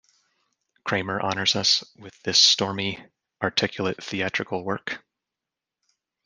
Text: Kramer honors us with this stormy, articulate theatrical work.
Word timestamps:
Kramer 0.83 1.19
honors 1.21 1.55
us 1.55 1.83
with 1.95 2.19
this 2.23 2.39
stormy, 2.41 3.05
articulate 3.43 4.03
theatrical 4.03 4.63
work. 4.65 5.05